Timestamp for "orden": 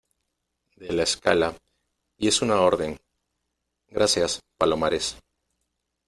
2.61-2.97